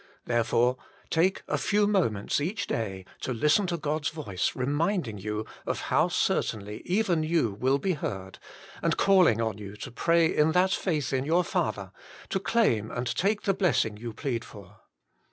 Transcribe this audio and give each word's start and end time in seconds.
Therefore 0.25 0.77
take 1.11 1.43
a 1.47 1.59
few 1.59 1.85
moments 1.85 2.41
each 2.41 2.65
day 2.65 3.05
to 3.19 3.31
listen 3.35 3.67
to 3.67 3.77
God 3.77 4.01
s 4.07 4.09
voice 4.09 4.55
reminding 4.55 5.19
you 5.19 5.45
of 5.67 5.79
how 5.93 6.07
certainly 6.07 6.81
even 6.85 7.21
you 7.21 7.51
will 7.53 7.77
be 7.77 7.93
heard, 7.93 8.39
and 8.81 8.97
calling 8.97 9.39
on 9.39 9.59
you 9.59 9.75
to 9.75 9.91
pray 9.91 10.35
in 10.35 10.53
that 10.53 10.71
faith 10.71 11.13
in 11.13 11.23
your 11.23 11.43
Father, 11.43 11.91
to 12.29 12.39
claim 12.39 12.89
and 12.89 13.15
take 13.15 13.43
the 13.43 13.53
blessing 13.53 13.95
you 13.95 14.11
plead 14.11 14.43
for. 14.43 14.77